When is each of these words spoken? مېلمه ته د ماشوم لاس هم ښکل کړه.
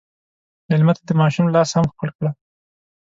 مېلمه 0.69 0.93
ته 0.97 1.03
د 1.07 1.11
ماشوم 1.21 1.45
لاس 1.55 1.69
هم 1.75 1.85
ښکل 1.91 2.09
کړه. 2.17 2.31